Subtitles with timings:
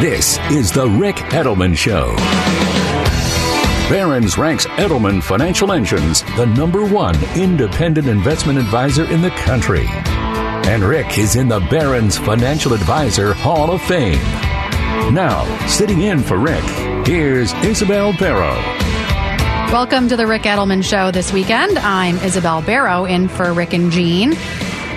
[0.00, 2.16] This is the Ric Edelman Show.
[3.90, 9.86] Barron's ranks Edelman Financial Engines the number one independent investment advisor in the country.
[9.86, 14.22] And Ric is in the Barron's Financial Advisor Hall of Fame.
[15.12, 16.64] Now, sitting in for Ric,
[17.06, 18.54] here's Isabel Barrow.
[19.72, 21.78] Welcome to the Ric Edelman Show this weekend.
[21.78, 24.34] I'm Isabel Barrow in for Ric and Jean.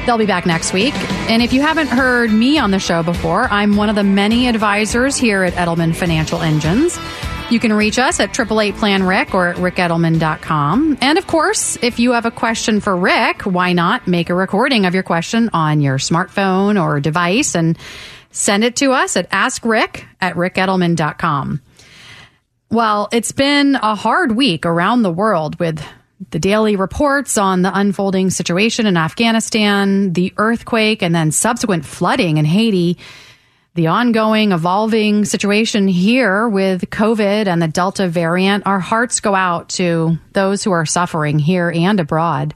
[0.05, 0.93] They'll be back next week.
[1.29, 4.47] And if you haven't heard me on the show before, I'm one of the many
[4.47, 6.99] advisors here at Edelman Financial Engines.
[7.49, 10.97] You can reach us at 888 Plan Ric or at ricedelman.com.
[11.01, 14.85] And of course, if you have a question for Ric, why not make a recording
[14.85, 17.77] of your question on your smartphone or device and
[18.31, 21.61] send it to us at askric at ricedelman.com.
[22.71, 25.85] Well, it's been a hard week around the world with
[26.33, 32.37] the daily reports on the unfolding situation in Afghanistan, the earthquake, and then subsequent flooding
[32.37, 32.97] in Haiti,
[33.75, 38.65] the ongoing, evolving situation here with COVID and the Delta variant.
[38.65, 42.55] Our hearts go out to those who are suffering here and abroad.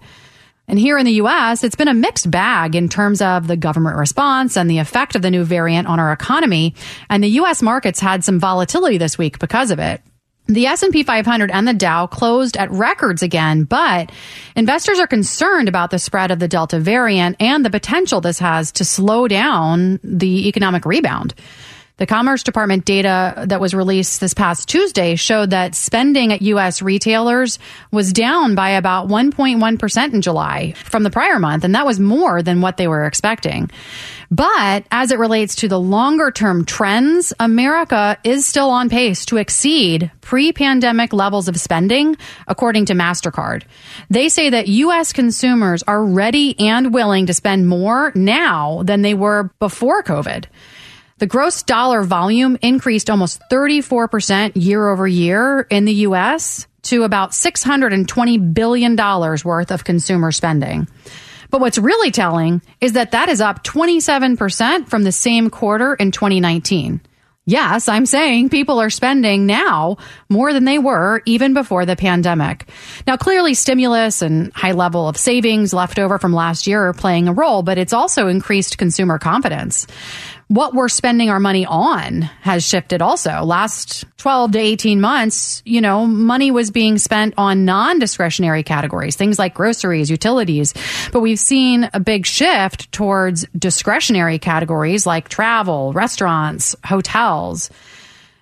[0.67, 3.97] And here in the US, it's been a mixed bag in terms of the government
[3.97, 6.73] response and the effect of the new variant on our economy.
[7.11, 10.01] And the US markets had some volatility this week because of it.
[10.47, 14.11] The S&P 500 and the Dow closed at records again, but
[14.55, 18.71] investors are concerned about the spread of the Delta variant and the potential this has
[18.73, 21.33] to slow down the economic rebound.
[21.97, 26.83] The Commerce Department data that was released this past Tuesday showed that spending at U.S.
[26.83, 27.57] retailers
[27.91, 32.43] was down by about 1.1% in July from the prior month, and that was more
[32.43, 33.71] than what they were expecting.
[34.29, 39.37] But as it relates to the longer term trends, America is still on pace to
[39.37, 42.15] exceed pre pandemic levels of spending,
[42.47, 43.63] according to MasterCard.
[44.11, 45.13] They say that U.S.
[45.13, 50.45] consumers are ready and willing to spend more now than they were before COVID.
[51.19, 57.31] The gross dollar volume increased almost 34% year over year in the US to about
[57.31, 60.87] $620 billion worth of consumer spending.
[61.49, 66.11] But what's really telling is that that is up 27% from the same quarter in
[66.11, 67.01] 2019.
[67.49, 72.67] Yes, I'm saying people are spending now more than they were even before the pandemic.
[73.07, 77.29] Now, clearly stimulus and high level of savings left over from last year are playing
[77.29, 79.87] a role, but it's also increased consumer confidence
[80.47, 83.43] what we're spending our money on has shifted also.
[83.43, 89.15] Last 12 to 18 months, you know, money was being spent on non discretionary categories,
[89.15, 90.73] things like groceries, utilities.
[91.11, 97.69] But we've seen a big shift towards discretionary categories like travel, restaurants, hotels.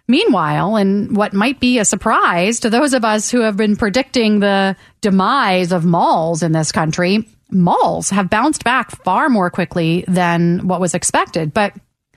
[0.07, 4.39] Meanwhile, and what might be a surprise to those of us who have been predicting
[4.39, 10.67] the demise of malls in this country, malls have bounced back far more quickly than
[10.67, 11.51] what was expected.
[11.51, 11.73] But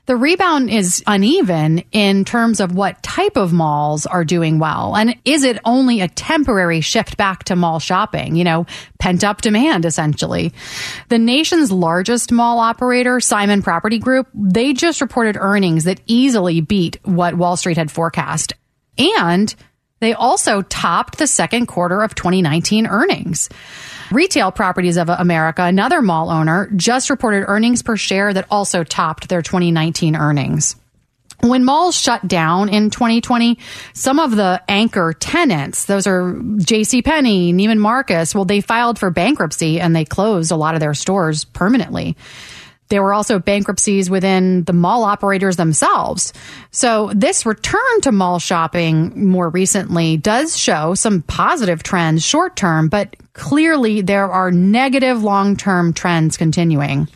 [0.09, 4.97] the rebound is uneven in terms of what type of malls are doing well.
[4.97, 8.35] And is it only a temporary shift back to mall shopping?
[8.35, 8.67] You know,
[8.99, 10.55] pent up demand, essentially.
[11.11, 16.99] The nation's largest mall operator, Simon Property Group, they just reported earnings that easily beat
[17.05, 18.55] what Wall Street had forecast.
[18.97, 19.55] And
[20.01, 23.51] they also topped the second quarter of 2019 earnings.
[24.11, 29.29] Retail Properties of America, another mall owner, just reported earnings per share that also topped
[29.29, 30.77] their 2019 earnings.
[31.41, 33.59] When malls shut down in 2020,
[33.93, 37.03] some of the anchor tenants, those are J.C.
[37.03, 40.95] Penney, Neiman Marcus, well, they filed for bankruptcy and they closed a lot of their
[40.95, 42.17] stores permanently.
[42.89, 46.33] There were also bankruptcies within the mall operators themselves.
[46.71, 52.89] So this return to mall shopping more recently does show some positive trends short term,
[52.89, 57.09] but clearly there are negative long term trends continuing.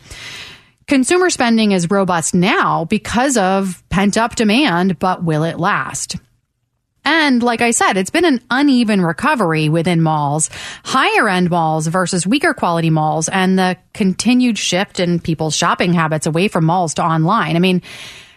[0.87, 6.17] Consumer spending is robust now because of pent up demand, but will it last?
[7.05, 10.49] And like I said, it's been an uneven recovery within malls,
[10.83, 16.25] higher end malls versus weaker quality malls, and the continued shift in people's shopping habits
[16.25, 17.55] away from malls to online.
[17.55, 17.81] I mean,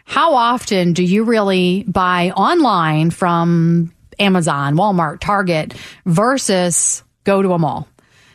[0.05, 5.75] how often do you really buy online from Amazon, Walmart, Target
[6.05, 7.89] versus go to a mall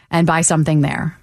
[0.09, 1.17] and buy something there?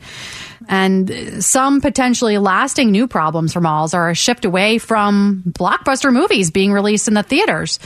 [0.69, 6.51] And some potentially lasting new problems for malls are a shift away from blockbuster movies
[6.51, 7.79] being released in the theaters.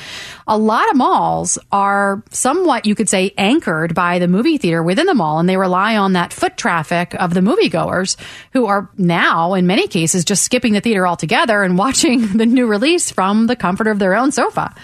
[0.48, 5.06] A lot of malls are somewhat, you could say, anchored by the movie theater within
[5.06, 8.16] the mall, and they rely on that foot traffic of the moviegoers
[8.52, 12.66] who are now, in many cases, just skipping the theater altogether and watching the new
[12.66, 14.74] release from the comfort of their own sofa.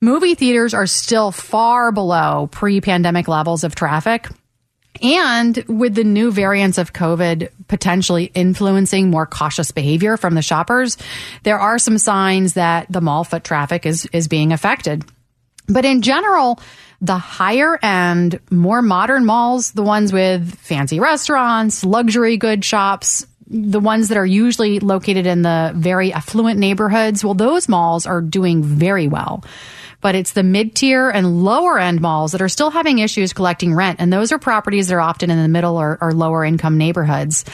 [0.00, 4.28] Movie theaters are still far below pre pandemic levels of traffic.
[5.02, 10.98] And with the new variants of COVID potentially influencing more cautious behavior from the shoppers,
[11.42, 15.04] there are some signs that the mall foot traffic is, is being affected.
[15.68, 16.60] But in general,
[17.00, 23.80] the higher end, more modern malls, the ones with fancy restaurants, luxury good shops, the
[23.80, 28.62] ones that are usually located in the very affluent neighborhoods, well, those malls are doing
[28.62, 29.42] very well
[30.00, 33.74] but it's the mid tier and lower end malls that are still having issues collecting
[33.74, 34.00] rent.
[34.00, 37.44] And those are properties that are often in the middle or, or lower income neighborhoods.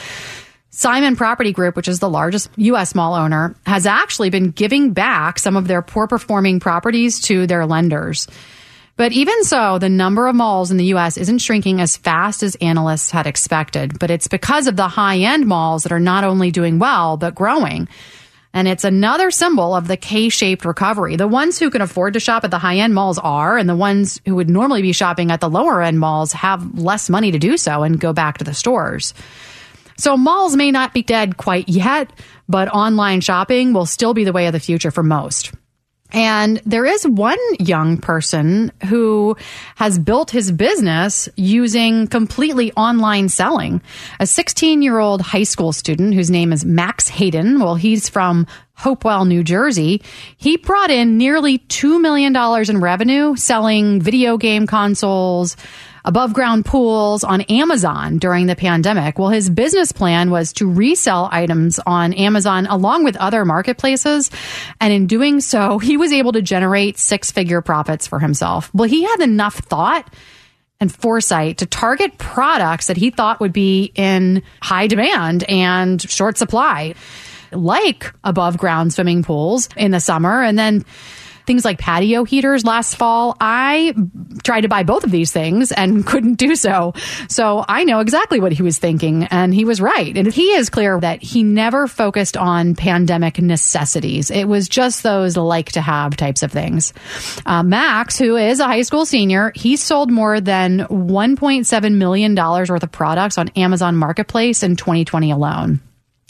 [0.69, 2.93] Simon Property Group, which is the largest U.S.
[2.93, 7.65] mall owner, has actually been giving back some of their poor performing properties to their
[7.65, 8.27] lenders.
[8.95, 11.17] But even so, the number of malls in the U.S.
[11.17, 13.97] isn't shrinking as fast as analysts had expected.
[13.97, 17.35] But it's because of the high end malls that are not only doing well, but
[17.35, 17.87] growing.
[18.57, 21.15] And it's another symbol of the K shaped recovery.
[21.15, 23.75] The ones who can afford to shop at the high end malls are, and the
[23.75, 27.37] ones who would normally be shopping at the lower end malls have less money to
[27.37, 29.13] do so and go back to the stores.
[29.99, 32.11] So malls may not be dead quite yet,
[32.49, 35.51] but online shopping will still be the way of the future for most.
[36.13, 39.35] And there is one young person who
[39.75, 43.81] has built his business using completely online selling.
[44.19, 47.59] A 16 year old high school student whose name is Max Hayden.
[47.59, 50.01] Well, he's from Hopewell, New Jersey.
[50.37, 52.35] He brought in nearly $2 million
[52.69, 55.57] in revenue selling video game consoles,
[56.07, 59.19] above ground pools on Amazon during the pandemic.
[59.19, 64.31] Well, his business plan was to resell items on Amazon along with other marketplaces.
[64.79, 68.73] And in doing so, he was able to generate six figure profits for himself.
[68.73, 70.11] Well, he had enough thought
[70.79, 76.37] and foresight to target products that he thought would be in high demand and short
[76.37, 76.95] supply
[77.51, 80.85] like above ground swimming pools in the summer and then
[81.47, 83.35] things like patio heaters last fall.
[83.39, 83.95] I
[84.43, 86.93] tried to buy both of these things and couldn't do so.
[87.29, 90.15] So I know exactly what he was thinking and he was right.
[90.15, 94.29] And he is clear that he never focused on pandemic necessities.
[94.29, 96.93] It was just those like to have types of things.
[97.45, 102.83] Uh, Max, who is a high school senior, he sold more than $1.7 million worth
[102.83, 105.79] of products on Amazon Marketplace in 2020 alone.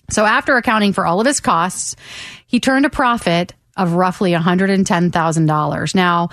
[0.09, 1.95] So after accounting for all of his costs,
[2.45, 5.95] he turned a profit of roughly $110,000.
[5.95, 6.29] Now,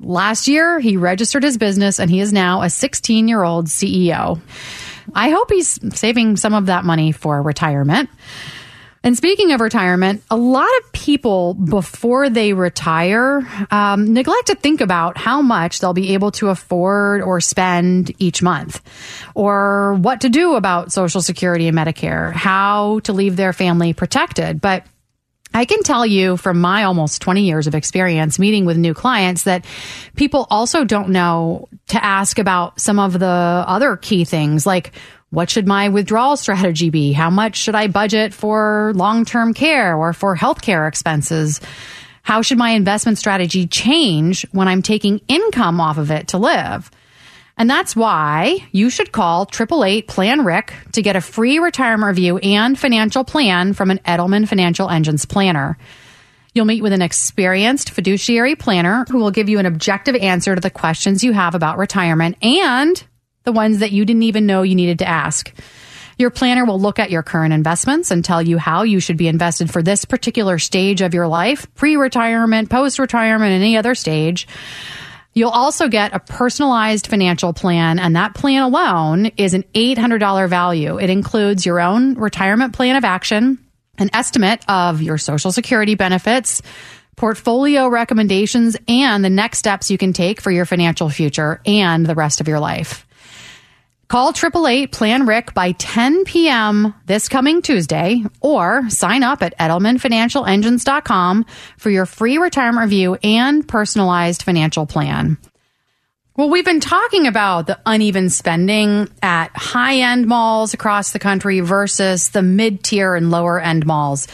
[0.00, 4.40] last year he registered his business and he is now a 16 year old CEO.
[5.14, 8.08] I hope he's saving some of that money for retirement.
[9.04, 13.40] And speaking of retirement, a lot of people before they retire
[13.70, 18.42] um, neglect to think about how much they'll be able to afford or spend each
[18.42, 18.80] month,
[19.34, 24.60] or what to do about Social Security and Medicare, how to leave their family protected.
[24.60, 24.86] But
[25.54, 29.44] I can tell you from my almost 20 years of experience meeting with new clients
[29.44, 29.64] that
[30.16, 34.92] people also don't know to ask about some of the other key things like
[35.30, 37.12] what should my withdrawal strategy be?
[37.12, 41.60] How much should I budget for long term care or for healthcare expenses?
[42.22, 46.90] How should my investment strategy change when I'm taking income off of it to live?
[47.56, 52.38] And that's why you should call 888 Plan Ric to get a free retirement review
[52.38, 55.76] and financial plan from an Edelman Financial Engines planner.
[56.54, 60.60] You'll meet with an experienced fiduciary planner who will give you an objective answer to
[60.60, 63.02] the questions you have about retirement and
[63.44, 65.52] the ones that you didn't even know you needed to ask.
[66.18, 69.28] Your planner will look at your current investments and tell you how you should be
[69.28, 74.46] invested for this particular stage of your life, pre retirement, post retirement, any other stage.
[75.34, 80.98] You'll also get a personalized financial plan, and that plan alone is an $800 value.
[80.98, 83.58] It includes your own retirement plan of action,
[83.96, 86.60] an estimate of your Social Security benefits,
[87.16, 92.14] portfolio recommendations, and the next steps you can take for your financial future and the
[92.14, 93.06] rest of your life.
[94.12, 96.92] Call 888 Plan Ric by 10 p.m.
[97.06, 101.46] this coming Tuesday or sign up at EdelmanFinancialEngines.com
[101.78, 105.38] for your free retirement review and personalized financial plan.
[106.36, 111.60] Well, we've been talking about the uneven spending at high end malls across the country
[111.60, 114.28] versus the mid tier and lower end malls.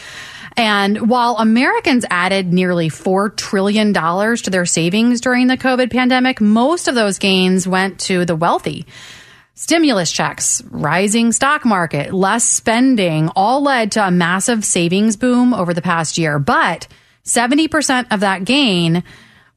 [0.57, 6.89] And while Americans added nearly $4 trillion to their savings during the COVID pandemic, most
[6.89, 8.85] of those gains went to the wealthy.
[9.59, 15.75] Stimulus checks, rising stock market, less spending all led to a massive savings boom over
[15.75, 16.39] the past year.
[16.39, 16.87] But
[17.25, 19.03] 70% of that gain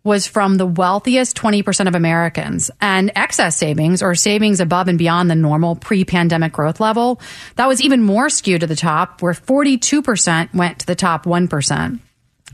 [0.03, 5.29] was from the wealthiest 20% of Americans and excess savings or savings above and beyond
[5.29, 7.21] the normal pre pandemic growth level.
[7.57, 11.99] That was even more skewed to the top, where 42% went to the top 1%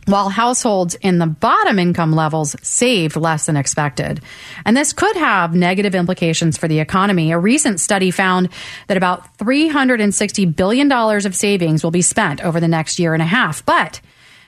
[0.08, 4.22] while households in the bottom income levels saved less than expected.
[4.66, 7.32] And this could have negative implications for the economy.
[7.32, 8.50] A recent study found
[8.88, 13.26] that about $360 billion of savings will be spent over the next year and a
[13.26, 13.66] half.
[13.66, 14.00] But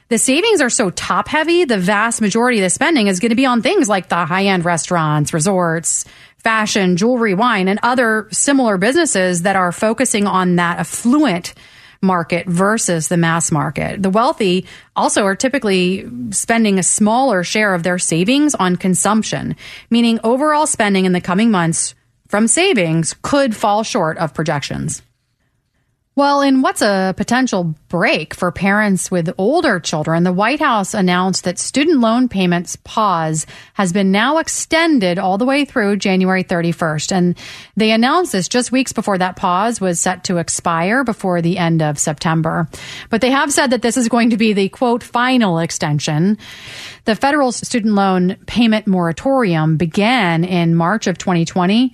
[0.08, 3.36] the savings are so top heavy, the vast majority of the spending is going to
[3.36, 6.06] be on things like the high end restaurants, resorts,
[6.38, 11.54] fashion, jewelry, wine, and other similar businesses that are focusing on that affluent
[12.02, 14.02] market versus the mass market.
[14.02, 14.66] The wealthy
[14.96, 19.56] also are typically spending a smaller share of their savings on consumption,
[19.90, 21.96] meaning overall spending in the coming months
[22.28, 25.02] from savings could fall short of projections.
[26.20, 31.46] Well, in what's a potential break for parents with older children, the White House announced
[31.46, 33.46] that student loan payments pause
[33.76, 37.14] has been now extended all the way through January 31st.
[37.14, 37.38] And
[37.78, 41.82] they announced this just weeks before that pause was set to expire before the end
[41.82, 42.68] of September.
[43.10, 46.38] But they have said that this is going to be the quote final extension.
[47.06, 51.94] The federal student loan payment moratorium began in March of 2020.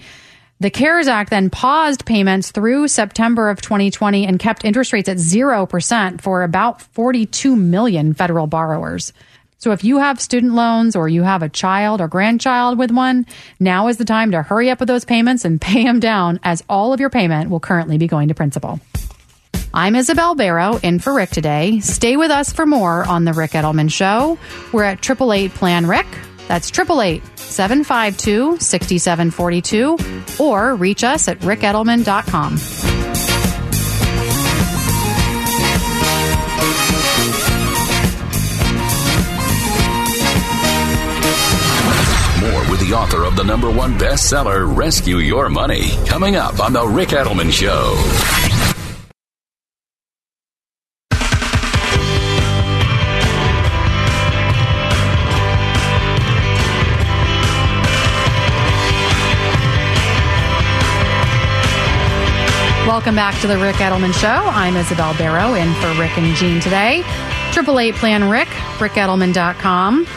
[0.62, 5.18] The CARES Act then paused payments through September of 2020 and kept interest rates at
[5.18, 9.12] 0% for about 42 million federal borrowers.
[9.58, 13.26] So if you have student loans or you have a child or grandchild with one,
[13.60, 16.64] now is the time to hurry up with those payments and pay them down as
[16.70, 18.80] all of your payment will currently be going to principal.
[19.74, 21.82] I'm Isabel Barrow in for Ric today.
[21.82, 24.38] Stay with us for more on The Ric Edelman Show.
[24.72, 26.08] We're at 888 Plan Ric.
[26.48, 32.60] That's 888 752 6742 or reach us at ricedelman.com.
[42.42, 46.74] More with the author of the number one bestseller, Rescue Your Money, coming up on
[46.74, 47.96] The Ric Edelman Show.
[63.06, 64.28] Welcome back to the Ric Edelman Show.
[64.28, 67.04] I'm Isabel Barrow in for Ric and Jean today.
[67.52, 68.48] Triple eight Plan Ric,
[68.80, 70.08] ricedelman.com.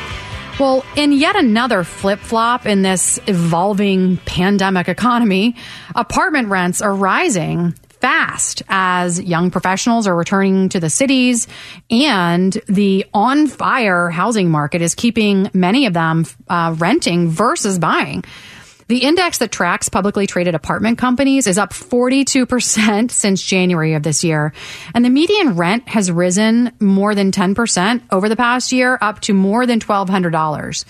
[0.58, 5.54] Well, in yet another flip flop in this evolving pandemic economy,
[5.94, 11.46] apartment rents are rising fast as young professionals are returning to the cities
[11.90, 18.24] and the on fire housing market is keeping many of them uh, renting versus buying.
[18.88, 24.24] The index that tracks publicly traded apartment companies is up 42% since January of this
[24.24, 24.54] year.
[24.94, 29.34] And the median rent has risen more than 10% over the past year, up to
[29.34, 30.84] more than $1,200.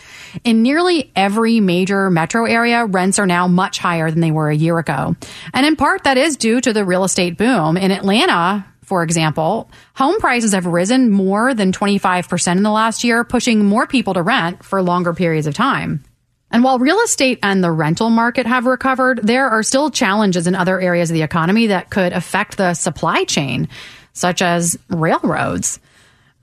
[0.44, 4.54] In nearly every major metro area, rents are now much higher than they were a
[4.54, 5.16] year ago.
[5.52, 7.76] And in part, that is due to the real estate boom.
[7.76, 13.24] In Atlanta, for example, home prices have risen more than 25% in the last year,
[13.24, 16.04] pushing more people to rent for longer periods of time.
[16.50, 20.54] And while real estate and the rental market have recovered, there are still challenges in
[20.54, 23.68] other areas of the economy that could affect the supply chain,
[24.12, 25.78] such as railroads.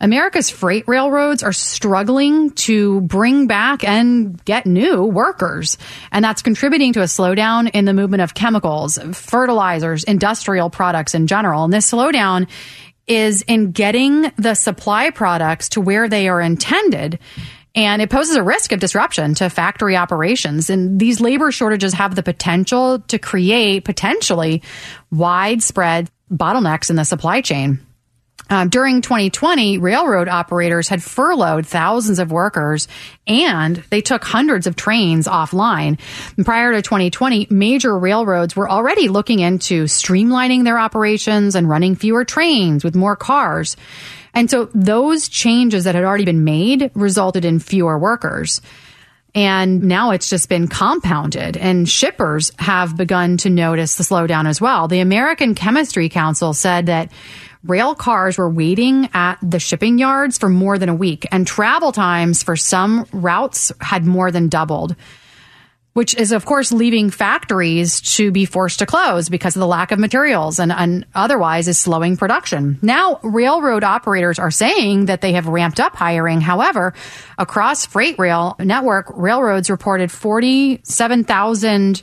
[0.01, 5.77] America's freight railroads are struggling to bring back and get new workers.
[6.11, 11.27] And that's contributing to a slowdown in the movement of chemicals, fertilizers, industrial products in
[11.27, 11.63] general.
[11.63, 12.49] And this slowdown
[13.07, 17.19] is in getting the supply products to where they are intended
[17.75, 20.69] and it poses a risk of disruption to factory operations.
[20.69, 24.63] And these labor shortages have the potential to create potentially
[25.11, 27.85] widespread bottlenecks in the supply chain.
[28.49, 32.87] Um, during 2020, railroad operators had furloughed thousands of workers
[33.25, 35.99] and they took hundreds of trains offline.
[36.37, 41.95] And prior to 2020, major railroads were already looking into streamlining their operations and running
[41.95, 43.75] fewer trains with more cars.
[44.35, 48.61] And so those changes that had already been made resulted in fewer workers.
[49.33, 54.61] And now it's just been compounded, and shippers have begun to notice the slowdown as
[54.61, 54.87] well.
[54.87, 57.11] The American Chemistry Council said that
[57.65, 61.91] rail cars were waiting at the shipping yards for more than a week, and travel
[61.91, 64.95] times for some routes had more than doubled
[65.95, 69.93] which is of course leaving factories to be forced to close because of the lack
[69.93, 72.77] of materials and, and, otherwise is slowing production.
[72.81, 76.41] Now, railroad operators are saying that they have ramped up hiring.
[76.41, 76.93] However,
[77.37, 82.01] across freight rail network, railroads reported 47,000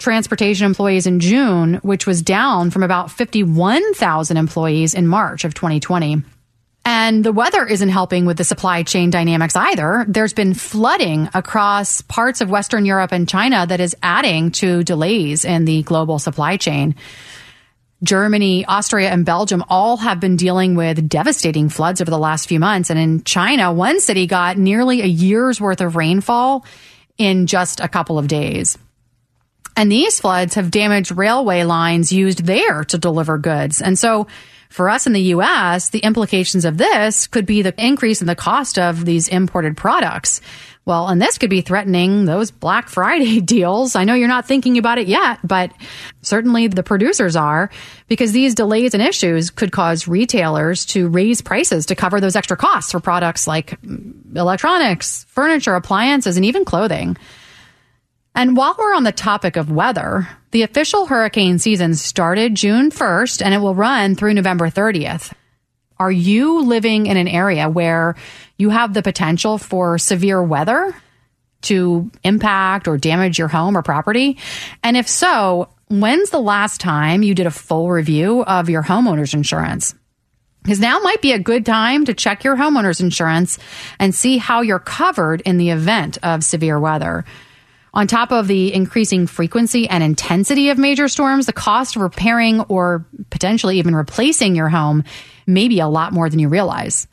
[0.00, 6.22] transportation employees in June, which was down from about 51,000 employees in March of 2020.
[6.84, 10.04] And the weather isn't helping with the supply chain dynamics either.
[10.08, 15.44] There's been flooding across parts of Western Europe and China that is adding to delays
[15.44, 16.94] in the global supply chain.
[18.02, 22.58] Germany, Austria, and Belgium all have been dealing with devastating floods over the last few
[22.58, 22.88] months.
[22.88, 26.64] And in China, one city got nearly a year's worth of rainfall
[27.18, 28.78] in just a couple of days.
[29.80, 33.80] And these floods have damaged railway lines used there to deliver goods.
[33.80, 34.26] And so
[34.68, 38.36] for us in the US, the implications of this could be the increase in the
[38.36, 40.42] cost of these imported products.
[40.84, 43.96] Well, and this could be threatening those Black Friday deals.
[43.96, 45.72] I know you're not thinking about it yet, but
[46.20, 47.70] certainly the producers are
[48.06, 52.58] because these delays and issues could cause retailers to raise prices to cover those extra
[52.58, 53.78] costs for products like
[54.34, 57.16] electronics, furniture, appliances, and even clothing.
[58.34, 63.42] And while we're on the topic of weather, the official hurricane season started June 1st
[63.42, 65.32] and it will run through November 30th.
[65.98, 68.16] Are you living in an area where
[68.56, 70.94] you have the potential for severe weather
[71.62, 74.38] to impact or damage your home or property?
[74.82, 79.34] And if so, when's the last time you did a full review of your homeowner's
[79.34, 79.94] insurance?
[80.62, 83.58] Because now might be a good time to check your homeowner's insurance
[83.98, 87.24] and see how you're covered in the event of severe weather.
[87.92, 92.60] On top of the increasing frequency and intensity of major storms, the cost of repairing
[92.62, 95.04] or potentially even replacing your home
[95.46, 97.08] may be a lot more than you realize.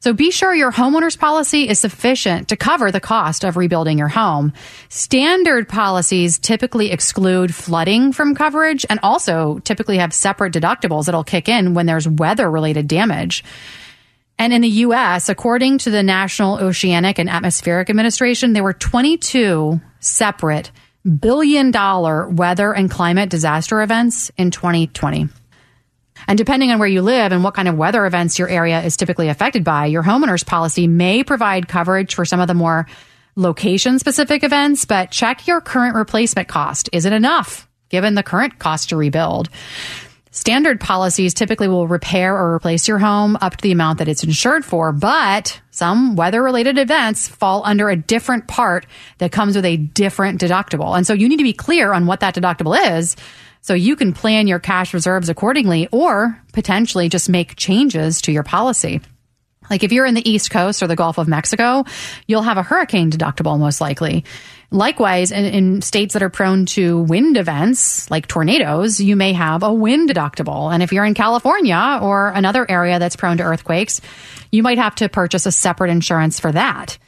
[0.00, 4.08] So be sure your homeowner's policy is sufficient to cover the cost of rebuilding your
[4.08, 4.52] home.
[4.88, 11.48] Standard policies typically exclude flooding from coverage and also typically have separate deductibles that'll kick
[11.48, 13.42] in when there's weather related damage.
[14.38, 19.80] And in the US, according to the National Oceanic and Atmospheric Administration, there were 22
[20.00, 20.70] separate
[21.06, 25.28] billion dollar weather and climate disaster events in 2020.
[26.28, 28.96] And depending on where you live and what kind of weather events your area is
[28.96, 32.86] typically affected by, your homeowner's policy may provide coverage for some of the more
[33.36, 36.88] location specific events, but check your current replacement cost.
[36.92, 39.48] Is it enough given the current cost to rebuild?
[40.36, 44.22] Standard policies typically will repair or replace your home up to the amount that it's
[44.22, 48.84] insured for, but some weather related events fall under a different part
[49.16, 50.94] that comes with a different deductible.
[50.94, 53.16] And so you need to be clear on what that deductible is
[53.62, 58.42] so you can plan your cash reserves accordingly or potentially just make changes to your
[58.42, 59.00] policy.
[59.70, 61.84] Like if you're in the East Coast or the Gulf of Mexico,
[62.26, 64.24] you'll have a hurricane deductible most likely.
[64.70, 69.62] Likewise, in, in, states that are prone to wind events like tornadoes, you may have
[69.62, 70.72] a wind deductible.
[70.72, 74.00] And if you're in California or another area that's prone to earthquakes,
[74.50, 76.98] you might have to purchase a separate insurance for that.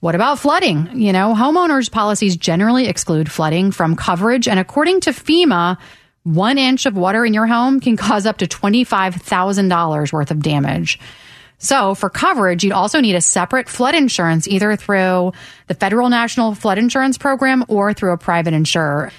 [0.00, 0.88] What about flooding?
[0.94, 4.46] You know, homeowners policies generally exclude flooding from coverage.
[4.46, 5.76] And according to FEMA,
[6.22, 11.00] one inch of water in your home can cause up to $25,000 worth of damage.
[11.58, 15.32] So for coverage, you'd also need a separate flood insurance, either through
[15.66, 19.12] the Federal National Flood Insurance Program or through a private insurer.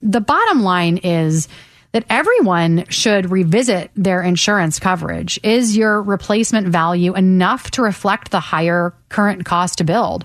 [0.00, 1.48] The bottom line is
[1.92, 5.38] that everyone should revisit their insurance coverage.
[5.42, 10.24] Is your replacement value enough to reflect the higher current cost to build?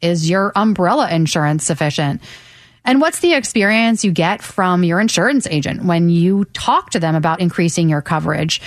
[0.00, 2.20] Is your umbrella insurance sufficient?
[2.84, 7.14] And what's the experience you get from your insurance agent when you talk to them
[7.14, 8.60] about increasing your coverage?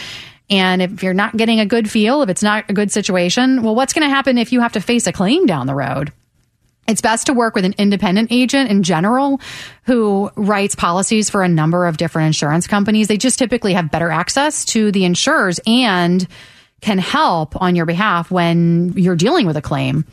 [0.54, 3.74] And if you're not getting a good feel, if it's not a good situation, well,
[3.74, 6.14] what's going to happen if you have to face a claim down the road?
[6.88, 9.42] It's best to work with an independent agent in general
[9.86, 13.08] who writes policies for a number of different insurance companies.
[13.08, 16.28] They just typically have better access to the insurers and
[16.82, 20.06] can help on your behalf when you're dealing with a claim.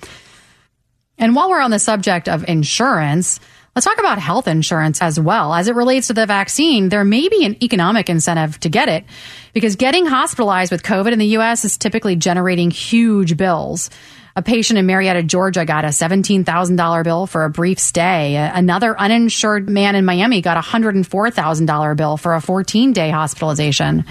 [1.18, 3.40] And while we're on the subject of insurance,
[3.74, 5.54] Let's talk about health insurance as well.
[5.54, 9.04] As it relates to the vaccine, there may be an economic incentive to get it
[9.52, 11.64] because getting hospitalized with COVID in the U.S.
[11.64, 13.88] is typically generating huge bills.
[14.34, 18.36] A patient in Marietta, Georgia got a $17,000 bill for a brief stay.
[18.36, 24.04] Another uninsured man in Miami got a $104,000 bill for a 14 day hospitalization.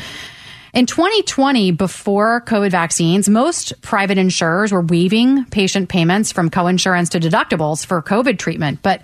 [0.74, 7.20] In 2020, before COVID vaccines, most private insurers were waiving patient payments from coinsurance to
[7.20, 8.82] deductibles for COVID treatment.
[8.84, 9.02] But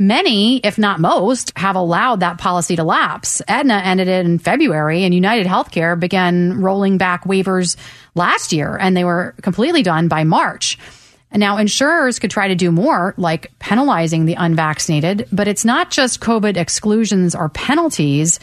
[0.00, 3.42] Many, if not most, have allowed that policy to lapse.
[3.48, 7.76] Aetna ended it in February, and United Healthcare began rolling back waivers
[8.14, 10.78] last year, and they were completely done by March.
[11.34, 16.20] Now insurers could try to do more, like penalizing the unvaccinated, but it's not just
[16.20, 18.38] COVID exclusions or penalties.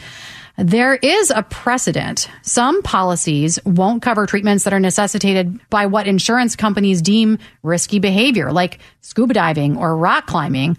[0.58, 2.28] There is a precedent.
[2.42, 8.52] Some policies won't cover treatments that are necessitated by what insurance companies deem risky behavior,
[8.52, 10.76] like scuba diving or rock climbing.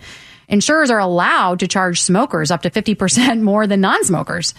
[0.47, 4.53] Insurers are allowed to charge smokers up to 50% more than non smokers.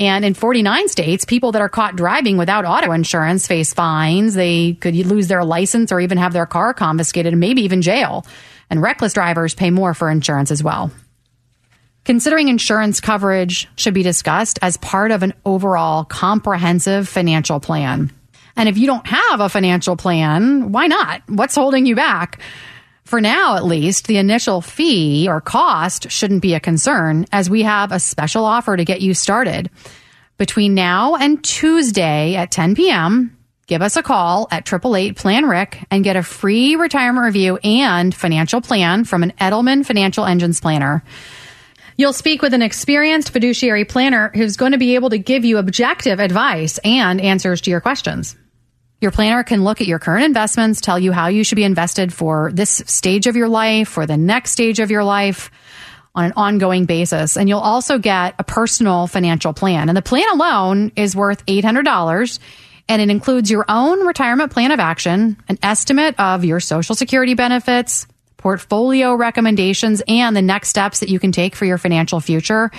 [0.00, 4.34] And in 49 states, people that are caught driving without auto insurance face fines.
[4.34, 8.24] They could lose their license or even have their car confiscated and maybe even jail.
[8.70, 10.92] And reckless drivers pay more for insurance as well.
[12.04, 18.12] Considering insurance coverage should be discussed as part of an overall comprehensive financial plan.
[18.56, 21.22] And if you don't have a financial plan, why not?
[21.28, 22.40] What's holding you back?
[23.08, 27.62] For now, at least, the initial fee or cost shouldn't be a concern as we
[27.62, 29.70] have a special offer to get you started.
[30.36, 33.34] Between now and Tuesday at 10 p.m.,
[33.66, 38.14] give us a call at 888 Plan Ric and get a free retirement review and
[38.14, 41.02] financial plan from an Edelman Financial Engines planner.
[41.96, 45.56] You'll speak with an experienced fiduciary planner who's going to be able to give you
[45.56, 48.36] objective advice and answers to your questions.
[49.00, 52.12] Your planner can look at your current investments, tell you how you should be invested
[52.12, 55.50] for this stage of your life or the next stage of your life
[56.14, 57.36] on an ongoing basis.
[57.36, 59.88] And you'll also get a personal financial plan.
[59.88, 62.38] And the plan alone is worth $800
[62.88, 67.34] and it includes your own retirement plan of action, an estimate of your social security
[67.34, 68.06] benefits,
[68.36, 72.70] portfolio recommendations, and the next steps that you can take for your financial future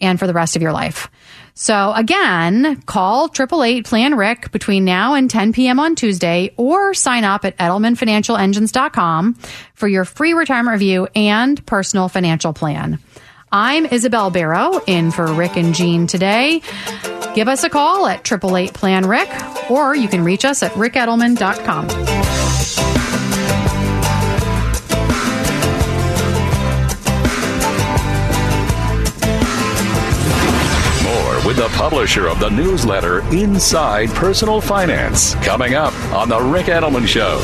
[0.00, 1.10] and for the rest of your life.
[1.54, 5.78] So again, call 888 Plan Ric between now and 10 p.m.
[5.80, 9.34] on Tuesday or sign up at EdelmanFinancialEngines.com
[9.74, 12.98] for your free retirement review and personal financial plan.
[13.52, 16.62] I'm Isabel Barrow in for Ric and Jean today.
[17.34, 19.28] Give us a call at 888 Plan Ric
[19.70, 22.09] or you can reach us at ricedelman.com.
[31.60, 35.34] the publisher of the newsletter Inside Personal Finance.
[35.44, 37.38] Coming up on The Ric Edelman Show.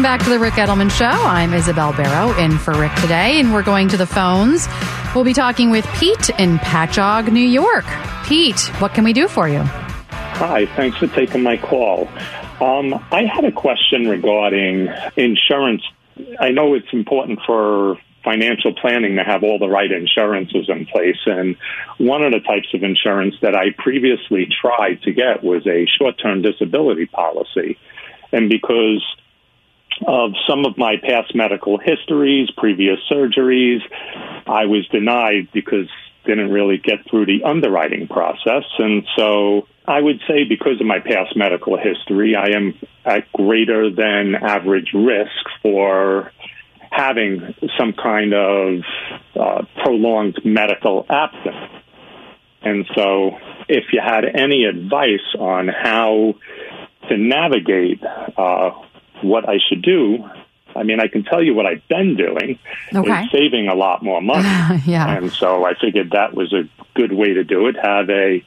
[0.00, 1.04] Welcome back to the Ric Edelman Show.
[1.04, 4.66] I'm Isabel Barrow in for Ric today, and we're going to the phones.
[5.14, 7.84] We'll be talking with Pete in Patchogue, New York.
[8.24, 9.58] Pete, what can we do for you?
[9.60, 12.08] Hi, thanks for taking my call.
[12.62, 15.82] Um, I had a question regarding insurance.
[16.40, 21.20] I know it's important for financial planning to have all the right insurances in place.
[21.26, 21.56] And
[21.98, 26.18] one of the types of insurance that I previously tried to get was a short
[26.18, 27.76] term disability policy.
[28.32, 29.04] And because
[30.06, 33.80] of some of my past medical histories, previous surgeries,
[34.46, 35.88] I was denied because
[36.26, 38.64] didn't really get through the underwriting process.
[38.78, 43.90] And so I would say because of my past medical history, I am at greater
[43.90, 46.32] than average risk for
[46.90, 48.80] having some kind of
[49.34, 51.72] uh, prolonged medical absence.
[52.62, 56.34] And so if you had any advice on how
[57.08, 58.02] to navigate
[58.36, 58.70] uh,
[59.22, 60.24] what I should do,
[60.76, 62.58] I mean, I can tell you what I've been doing
[62.94, 63.24] okay.
[63.24, 64.48] is saving a lot more money.
[64.86, 65.16] yeah.
[65.16, 67.76] And so I figured that was a good way to do it.
[67.76, 68.42] Have a,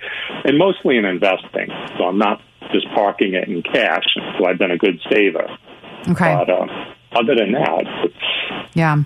[0.45, 1.67] and mostly in investing.
[1.97, 4.05] So I'm not just parking it in cash.
[4.38, 5.47] So I've been a good saver.
[6.09, 6.36] Okay.
[6.36, 6.67] But uh,
[7.13, 7.86] other than that,
[8.73, 8.97] yeah.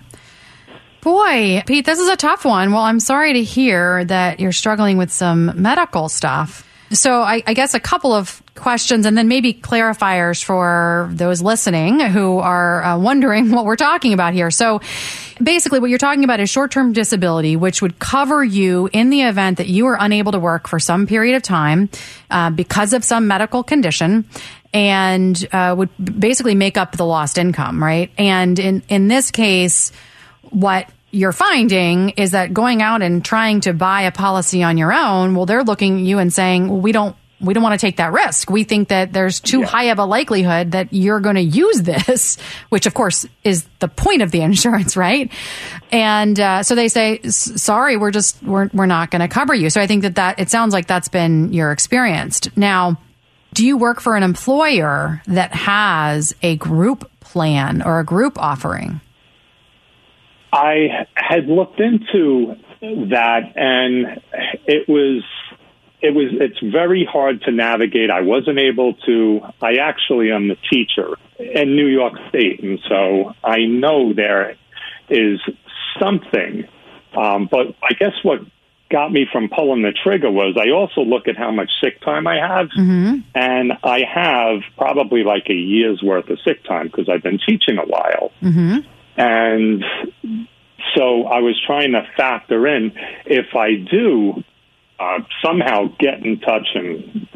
[1.01, 2.71] Boy, Pete, this is a tough one.
[2.71, 6.67] Well, I'm sorry to hear that you're struggling with some medical stuff.
[6.91, 11.99] So I, I, guess a couple of questions and then maybe clarifiers for those listening
[11.99, 14.51] who are uh, wondering what we're talking about here.
[14.51, 14.81] So
[15.41, 19.57] basically what you're talking about is short-term disability, which would cover you in the event
[19.57, 21.89] that you are unable to work for some period of time
[22.29, 24.25] uh, because of some medical condition
[24.73, 25.89] and uh, would
[26.19, 28.11] basically make up the lost income, right?
[28.17, 29.91] And in, in this case,
[30.49, 34.91] what you're finding is that going out and trying to buy a policy on your
[34.93, 37.85] own, well, they're looking at you and saying, well, we don't we don't want to
[37.85, 38.49] take that risk.
[38.49, 39.67] We think that there's too yeah.
[39.67, 42.37] high of a likelihood that you're going to use this,
[42.69, 45.31] which of course is the point of the insurance, right?
[45.91, 49.69] And uh, so they say, "Sorry, we're just we're we're not going to cover you."
[49.69, 52.41] So I think that that it sounds like that's been your experience.
[52.55, 52.97] Now,
[53.53, 59.01] do you work for an employer that has a group plan or a group offering?
[60.51, 64.21] I had looked into that, and
[64.65, 65.23] it was
[66.01, 68.11] it was it's very hard to navigate.
[68.11, 69.41] I wasn't able to.
[69.61, 74.55] I actually am the teacher in New York State, and so I know there
[75.09, 75.39] is
[75.99, 76.67] something.
[77.15, 78.41] Um, but I guess what
[78.89, 82.27] got me from pulling the trigger was I also look at how much sick time
[82.27, 83.19] I have, mm-hmm.
[83.33, 87.79] and I have probably like a year's worth of sick time because I've been teaching
[87.79, 88.31] a while.
[88.41, 88.77] Mm-hmm.
[89.19, 89.83] And
[90.95, 92.91] So I was trying to factor in
[93.25, 94.43] if I do
[94.99, 97.27] uh, somehow get in touch and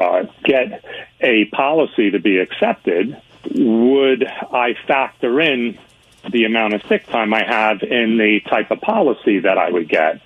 [0.00, 0.84] uh, get
[1.20, 3.20] a policy to be accepted,
[3.54, 5.78] would I factor in
[6.30, 9.88] the amount of sick time I have in the type of policy that I would
[9.88, 10.20] get?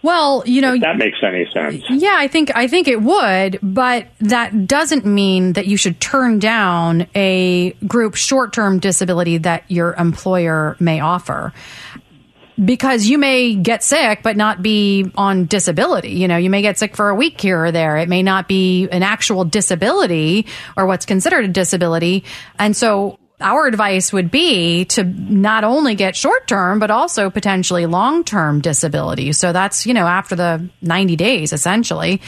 [0.00, 1.82] Well, you know, if that makes any sense.
[1.90, 6.38] Yeah, I think I think it would, but that doesn't mean that you should turn
[6.38, 11.52] down a group short-term disability that your employer may offer
[12.62, 16.10] because you may get sick but not be on disability.
[16.10, 17.96] You know, you may get sick for a week here or there.
[17.96, 22.24] It may not be an actual disability or what's considered a disability.
[22.58, 27.86] And so our advice would be to not only get short term, but also potentially
[27.86, 29.32] long term disability.
[29.32, 32.20] So that's, you know, after the 90 days essentially.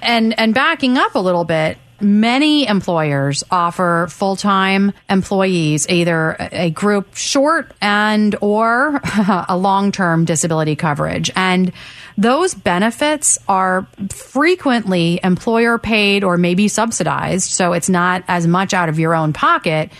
[0.00, 7.14] And, and backing up a little bit, many employers offer full-time employees either a group
[7.16, 9.00] short and or
[9.48, 11.30] a long-term disability coverage.
[11.34, 11.72] And
[12.16, 18.88] those benefits are frequently employer paid or maybe subsidized so it's not as much out
[18.88, 19.90] of your own pocket.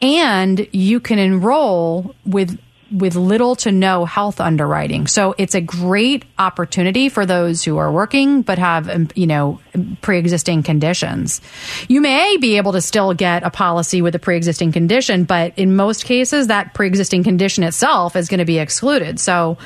[0.00, 2.58] And you can enroll with
[2.92, 5.06] with little to no health underwriting.
[5.06, 9.60] So it's a great opportunity for those who are working but have, um, you know,
[10.02, 11.40] pre-existing conditions.
[11.88, 15.74] You may be able to still get a policy with a pre-existing condition, but in
[15.74, 19.18] most cases that pre-existing condition itself is going to be excluded.
[19.18, 19.56] So,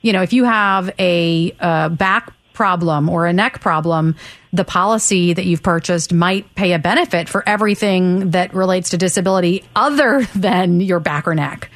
[0.00, 4.16] you know, if you have a, a back problem or a neck problem,
[4.52, 9.64] the policy that you've purchased might pay a benefit for everything that relates to disability
[9.76, 11.70] other than your back or neck.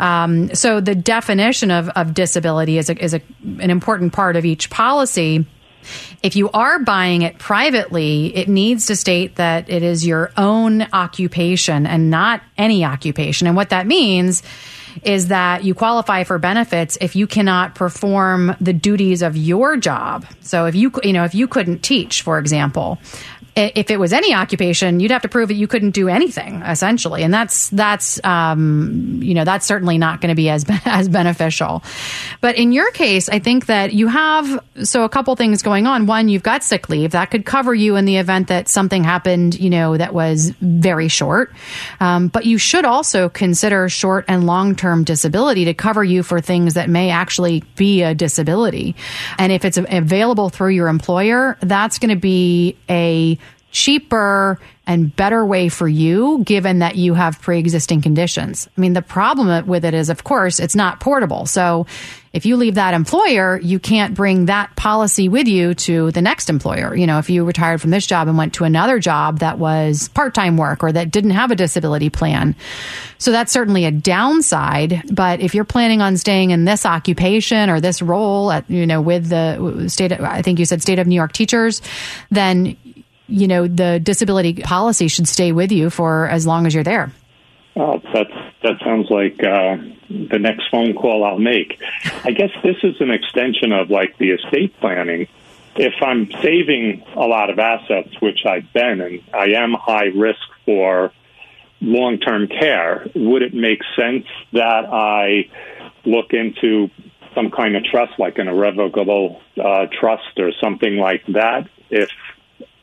[0.00, 4.46] Um, so the definition of, of disability is, a, is a, an important part of
[4.46, 5.44] each policy.
[6.22, 10.82] If you are buying it privately, it needs to state that it is your own
[10.92, 13.46] occupation and not any occupation.
[13.46, 14.42] And what that means
[15.02, 20.26] is that you qualify for benefits if you cannot perform the duties of your job.
[20.40, 22.98] So if you you know if you couldn't teach, for example,
[23.56, 27.22] if it was any occupation, you'd have to prove that you couldn't do anything essentially,
[27.22, 31.82] and that's that's um, you know that's certainly not going to be as as beneficial.
[32.40, 36.06] But in your case, I think that you have so a couple things going on.
[36.06, 39.58] One, you've got sick leave that could cover you in the event that something happened,
[39.58, 41.52] you know, that was very short.
[42.00, 46.40] Um, but you should also consider short and long term disability to cover you for
[46.40, 48.94] things that may actually be a disability.
[49.38, 53.38] And if it's available through your employer, that's going to be a
[53.70, 58.68] cheaper and better way for you given that you have pre-existing conditions.
[58.76, 61.46] I mean, the problem with it is, of course, it's not portable.
[61.46, 61.86] So
[62.32, 66.50] if you leave that employer, you can't bring that policy with you to the next
[66.50, 66.94] employer.
[66.96, 70.08] You know, if you retired from this job and went to another job that was
[70.08, 72.56] part-time work or that didn't have a disability plan.
[73.18, 75.04] So that's certainly a downside.
[75.12, 79.00] But if you're planning on staying in this occupation or this role at, you know,
[79.00, 81.82] with the state, I think you said state of New York teachers,
[82.30, 82.76] then
[83.30, 87.12] you know, the disability policy should stay with you for as long as you're there.
[87.74, 89.76] Well, that's, that sounds like uh,
[90.08, 91.80] the next phone call I'll make.
[92.24, 95.28] I guess this is an extension of like the estate planning.
[95.76, 100.40] If I'm saving a lot of assets, which I've been, and I am high risk
[100.66, 101.12] for
[101.80, 105.48] long term care, would it make sense that I
[106.04, 106.90] look into
[107.34, 112.10] some kind of trust, like an irrevocable uh, trust or something like that, if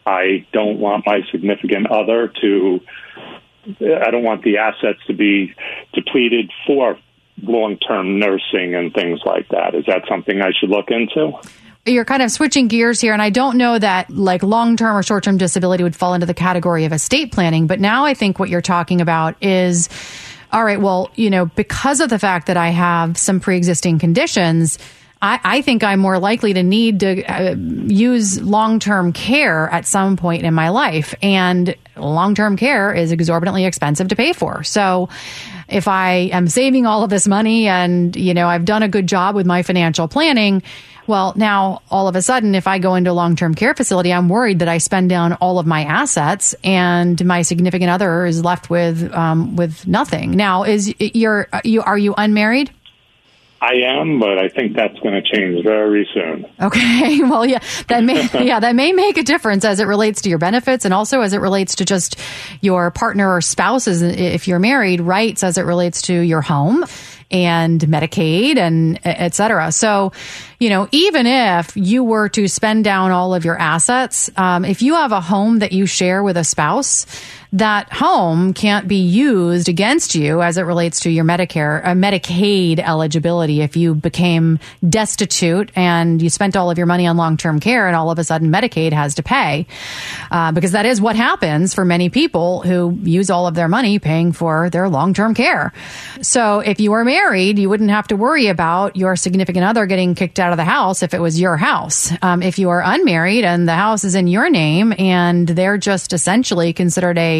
[0.08, 2.80] I don't want my significant other to,
[3.66, 5.54] I don't want the assets to be
[5.94, 6.98] depleted for
[7.44, 9.76] long term nursing and things like that.
[9.76, 11.34] Is that something I should look into?
[11.86, 15.04] You're kind of switching gears here, and I don't know that like long term or
[15.04, 18.40] short term disability would fall into the category of estate planning, but now I think
[18.40, 19.90] what you're talking about is
[20.52, 24.00] all right, well, you know, because of the fact that I have some pre existing
[24.00, 24.80] conditions,
[25.22, 29.86] I, I, think I'm more likely to need to uh, use long term care at
[29.86, 31.16] some point in my life.
[31.22, 34.64] And long term care is exorbitantly expensive to pay for.
[34.64, 35.10] So
[35.68, 39.08] if I am saving all of this money and, you know, I've done a good
[39.08, 40.62] job with my financial planning,
[41.08, 44.14] well, now all of a sudden, if I go into a long term care facility,
[44.14, 48.44] I'm worried that I spend down all of my assets and my significant other is
[48.44, 50.32] left with um, with nothing.
[50.32, 52.72] Now, is your you are you unmarried?
[53.62, 56.46] I am, but I think that's going to change very soon.
[56.62, 57.20] Okay.
[57.28, 60.38] Well, yeah, that may yeah that may make a difference as it relates to your
[60.38, 62.20] benefits, and also as it relates to just
[62.62, 66.86] your partner or spouses if you're married, rights as it relates to your home.
[67.30, 69.70] and Medicaid and et cetera.
[69.74, 70.14] So,
[70.60, 74.82] you know, even if you were to spend down all of your assets, um, if
[74.82, 77.06] you have a home that you share with a spouse,
[77.54, 82.80] that home can't be used against you as it relates to your Medicare, uh, Medicaid
[82.80, 83.62] eligibility.
[83.62, 87.88] If you became destitute and you spent all of your money on long term care
[87.88, 89.66] and all of a sudden Medicaid has to pay,
[90.32, 94.00] uh, because that is what happens for many people who use all of their money
[94.00, 95.74] paying for their long term care.
[96.22, 100.16] So if you were married, you wouldn't have to worry about your significant other getting
[100.16, 102.12] kicked out of the house if it was your house.
[102.22, 106.14] Um, if you are unmarried and the house is in your name and they're just
[106.14, 107.37] essentially considered a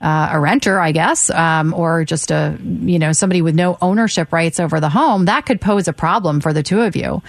[0.00, 4.32] uh, a renter, I guess, um, or just a you know somebody with no ownership
[4.32, 7.22] rights over the home, that could pose a problem for the two of you.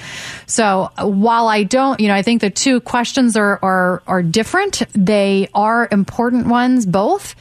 [0.46, 4.84] So while I don't, you know, I think the two questions are are are different.
[4.94, 7.36] They are important ones both.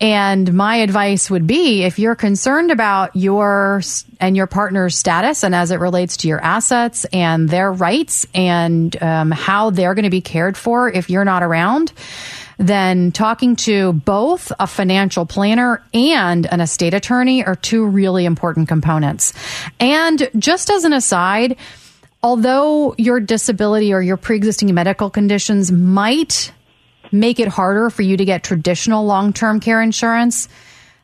[0.00, 3.80] And my advice would be if you're concerned about your
[4.20, 9.00] and your partner's status and as it relates to your assets and their rights and
[9.02, 11.92] um, how they're going to be cared for if you're not around,
[12.58, 18.68] then talking to both a financial planner and an estate attorney are two really important
[18.68, 19.32] components.
[19.80, 21.56] And just as an aside,
[22.22, 26.52] although your disability or your pre existing medical conditions might
[27.12, 30.48] make it harder for you to get traditional long term care insurance,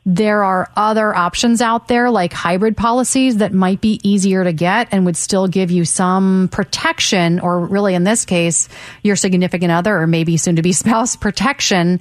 [0.05, 4.87] there are other options out there like hybrid policies that might be easier to get
[4.91, 8.67] and would still give you some protection, or really in this case,
[9.03, 11.99] your significant other or maybe soon to be spouse protection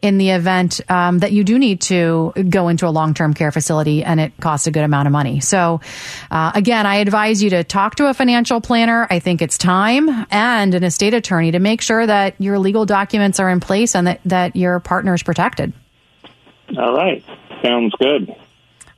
[0.00, 3.52] in the event um, that you do need to go into a long term care
[3.52, 5.40] facility and it costs a good amount of money.
[5.40, 5.82] So,
[6.30, 9.06] uh, again, I advise you to talk to a financial planner.
[9.10, 13.38] I think it's time and an estate attorney to make sure that your legal documents
[13.40, 15.74] are in place and that, that your partner is protected.
[16.78, 17.24] All right.
[17.62, 18.34] Sounds good.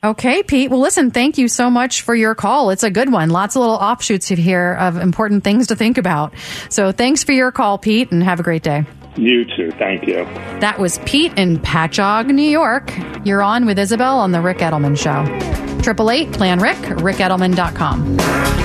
[0.02, 0.70] Okay, Pete.
[0.70, 2.68] Well, listen, thank you so much for your call.
[2.68, 3.30] It's a good one.
[3.30, 6.34] Lots of little offshoots here of important things to think about.
[6.68, 8.84] So thanks for your call, Pete, and have a great day.
[9.16, 9.70] You too.
[9.78, 10.24] Thank you.
[10.60, 12.92] That was Pete in Patchogue, New York.
[13.24, 15.22] You're on with Isabel on The Ric Edelman Show.
[15.80, 18.63] 888 Plan Ric, ricedelman.com.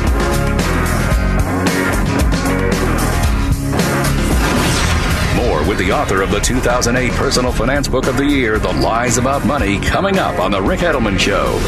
[5.69, 9.45] with the author of the 2008 Personal Finance Book of the Year, The Lies About
[9.45, 11.60] Money, coming up on The Ric Edelman Show.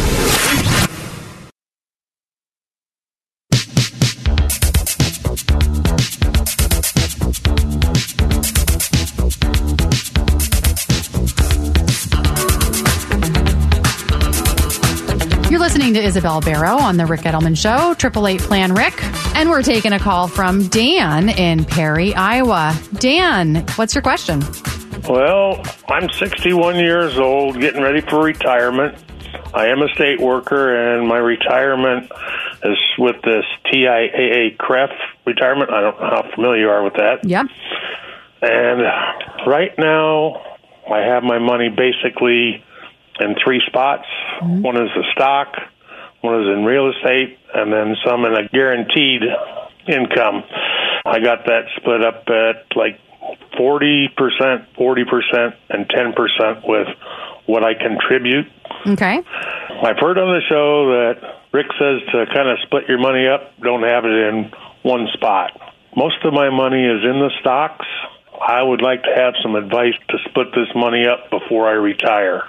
[15.51, 19.20] You're listening to Isabel Barrow on The Ric Edelman Show, 888 Plan Ric.
[19.35, 22.77] And we're taking a call from Dan in Perry, Iowa.
[22.95, 24.41] Dan, what's your question?
[25.09, 28.97] Well, I'm 61 years old, getting ready for retirement.
[29.53, 32.11] I am a state worker, and my retirement
[32.63, 34.91] is with this TIAA CREF
[35.25, 35.71] retirement.
[35.71, 37.25] I don't know how familiar you are with that.
[37.25, 37.47] Yep.
[38.41, 38.81] And
[39.47, 40.41] right now,
[40.91, 42.63] I have my money basically
[43.19, 44.07] in three spots.
[44.41, 44.61] Mm-hmm.
[44.61, 45.55] One is the stock,
[46.21, 49.21] one is in real estate, and then some in a guaranteed
[49.87, 50.43] income.
[51.05, 52.99] I got that split up at like
[53.59, 54.09] 40%,
[54.77, 56.87] 40%, and 10% with
[57.45, 58.47] what I contribute.
[58.85, 59.17] Okay.
[59.83, 63.59] I've heard on the show that Ric says to kind of split your money up,
[63.59, 64.51] don't have it in
[64.83, 65.51] one spot.
[65.95, 67.85] Most of my money is in the stocks.
[68.41, 72.43] I would like to have some advice to split this money up before I retire.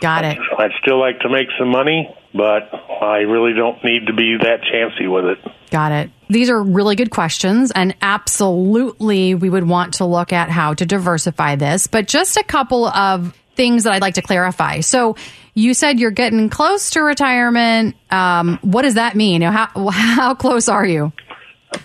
[0.00, 0.38] Got it.
[0.58, 2.70] I'd still like to make some money, but
[3.02, 5.38] I really don't need to be that chancy with it.
[5.70, 6.10] Got it.
[6.28, 10.86] These are really good questions, and absolutely we would want to look at how to
[10.86, 11.86] diversify this.
[11.86, 14.80] But just a couple of things that I'd like to clarify.
[14.80, 15.16] So,
[15.54, 17.96] you said you're getting close to retirement.
[18.10, 19.42] Um, what does that mean?
[19.42, 21.12] How how close are you?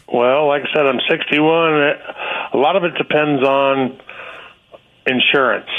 [0.07, 1.73] Well, like I said, I'm 61.
[2.53, 3.99] A lot of it depends on
[5.07, 5.69] insurance.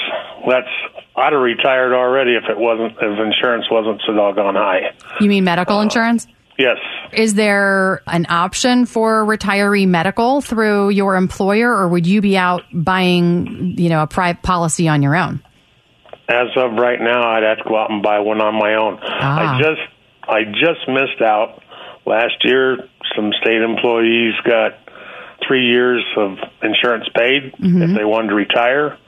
[0.49, 0.69] That's
[1.17, 4.95] I'd have retired already if it wasn't if insurance wasn't so doggone high.
[5.21, 6.27] You mean medical uh, insurance?
[6.59, 6.79] Yes.
[7.13, 12.63] Is there an option for retiree medical through your employer, or would you be out
[12.73, 15.43] buying, you know, a private policy on your own?
[16.29, 18.99] As of right now, I'd have to go out and buy one on my own.
[19.03, 19.57] Ah.
[19.57, 19.81] I just
[20.29, 21.63] I just missed out
[22.07, 22.89] last year.
[23.15, 24.79] Some state employees got
[25.47, 27.83] three years of insurance paid mm-hmm.
[27.83, 28.99] if they wanted to retire.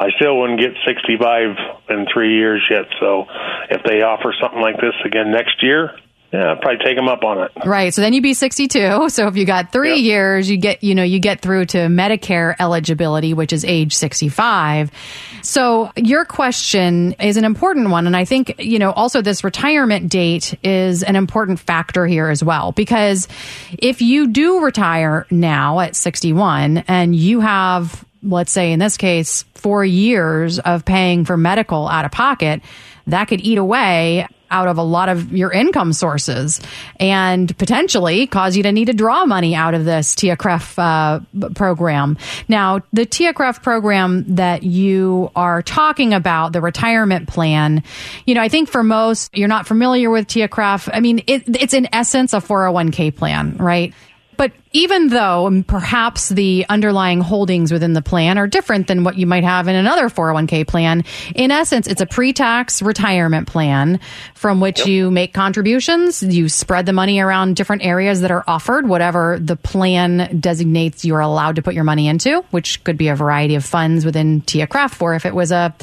[0.00, 1.56] I still wouldn't get 65
[1.90, 2.86] in three years yet.
[2.98, 3.26] So
[3.70, 5.90] if they offer something like this again next year,
[6.32, 7.50] Yeah, I'd probably take them up on it.
[7.66, 7.92] Right.
[7.92, 9.08] So then you'd be 62.
[9.10, 10.04] So if you got three Yep.
[10.04, 14.92] years, you get, you know, you get through to Medicare eligibility, which is age 65.
[15.42, 18.06] So your question is an important one.
[18.06, 22.44] And I think, you know, also this retirement date is an important factor here as
[22.44, 23.26] well, because
[23.76, 29.44] if you do retire now at 61 and you have, let's say in this case,
[29.54, 32.62] four years of paying for medical out of pocket,
[33.06, 36.60] that could eat away out of a lot of your income sources
[36.98, 41.50] and potentially cause you to need to draw money out of this TIAA CREF uh,
[41.54, 42.18] program.
[42.48, 47.84] Now, the TIAA CREF program that you are talking about, the retirement plan,
[48.26, 50.88] you know, I think for most, you're not familiar with TIAA CREF.
[50.92, 53.94] I mean, it, it's in essence a 401k plan, right?
[54.40, 59.18] But even though um, perhaps the underlying holdings within the plan are different than what
[59.18, 64.00] you might have in another 401k plan, in essence, it's a pre tax retirement plan
[64.34, 66.22] from which you make contributions.
[66.22, 71.16] You spread the money around different areas that are offered, whatever the plan designates you
[71.16, 74.40] are allowed to put your money into, which could be a variety of funds within
[74.40, 75.74] TIAA CREF, or if it was a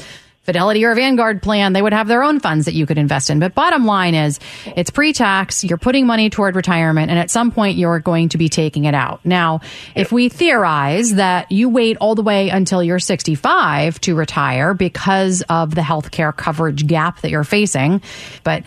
[0.48, 3.38] Fidelity or Vanguard plan, they would have their own funds that you could invest in.
[3.38, 7.76] But bottom line is it's pre-tax, you're putting money toward retirement, and at some point
[7.76, 9.20] you're going to be taking it out.
[9.26, 9.60] Now,
[9.94, 15.42] if we theorize that you wait all the way until you're 65 to retire because
[15.50, 18.00] of the healthcare coverage gap that you're facing,
[18.42, 18.62] but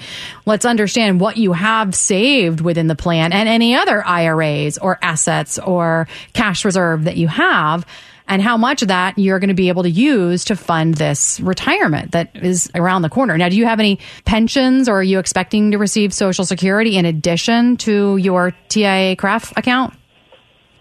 [0.46, 5.58] let's understand what you have saved within the plan and any other IRAs or assets
[5.58, 7.88] or cash reserve that you have
[8.32, 11.42] and how much of that you're going to be able to use to fund this
[11.42, 13.38] retirement that is around the corner.
[13.38, 17.06] Now, do you have any pensions or are you expecting to receive Social Security in
[17.06, 19.94] addition to your TIAA CREF account?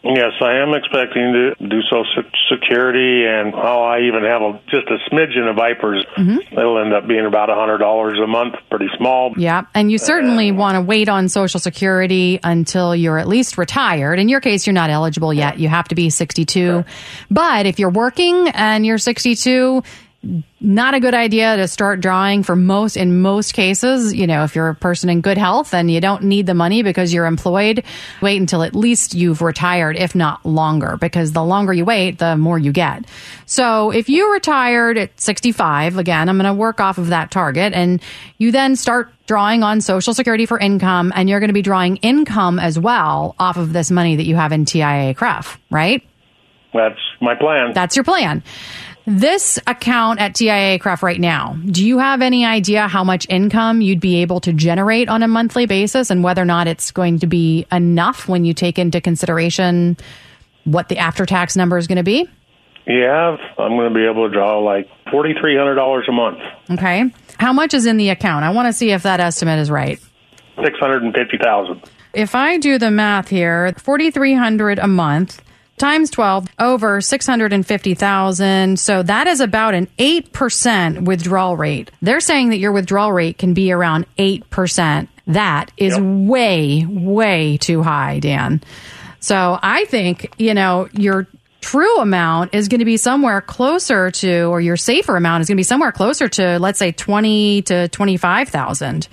[0.03, 4.89] Yes, I am expecting to do Social Security, and oh, I even have a, just
[4.89, 6.01] a smidgen of IPERS.
[6.17, 6.59] Mm-hmm.
[6.59, 9.35] It'll end up being about a hundred dollars a month, pretty small.
[9.37, 9.65] Yeah.
[9.75, 14.19] And you certainly want to wait on Social Security until you're at least retired.
[14.19, 15.59] In your case, you're not eligible yet.
[15.59, 16.85] You have to be 62.
[17.31, 19.83] But if you're working and you're 62,
[20.61, 24.55] not a good idea to start drawing for most in most cases you know if
[24.55, 27.83] you're a person in good health and you don't need the money because you're employed
[28.21, 32.37] wait until at least you've retired if not longer because the longer you wait the
[32.37, 33.07] more you get
[33.47, 37.73] so if you retired at 65 again i'm going to work off of that target
[37.73, 38.03] and
[38.37, 41.97] you then start drawing on social security for income and you're going to be drawing
[41.99, 46.03] income as well off of this money that you have in TIAA CREF right
[46.75, 47.73] That's my plan.
[47.75, 48.43] that's your plan.
[49.11, 53.81] This account at TIAA CREF right now, do you have any idea how much income
[53.81, 57.19] you'd be able to generate on a monthly basis and whether or not it's going
[57.19, 59.97] to be enough when you take into consideration
[60.63, 62.29] what the after tax number is going to be?
[62.87, 66.39] yeah, I'm going to be able to draw like forty three hundred dollars a month,
[66.71, 67.11] Okay.
[67.39, 68.45] How much is in the account?
[68.45, 69.99] I want to see if that estimate is right.
[70.63, 71.83] six hundred and fifty thousand.
[72.15, 75.43] If I do the math here, 4300 a month
[75.81, 78.79] times 12 over 650,000.
[78.79, 81.91] So that is about an 8% withdrawal rate.
[82.03, 85.09] They're saying that your withdrawal rate can be around 8%.
[85.27, 86.03] That is Yep.
[86.03, 88.61] way, way too high, Dan.
[89.21, 91.27] So I think, you know, your
[91.61, 95.57] true amount is going to be somewhere closer to, or your safer amount is going
[95.57, 99.09] to be somewhere closer to, let's say 20 to 25,000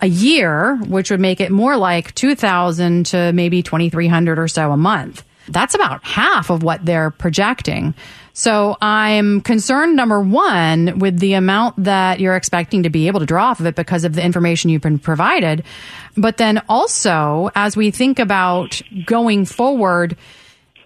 [0.00, 4.76] a year, which would make it more like 2,000 to maybe 2,300 or so a
[4.78, 5.24] month.
[5.50, 7.94] That's about half of what they're projecting.
[8.32, 13.26] So I'm concerned, number one, with the amount that you're expecting to be able to
[13.26, 15.64] draw off of it because of the information you've been provided.
[16.16, 20.16] But then also, as we think about going forward,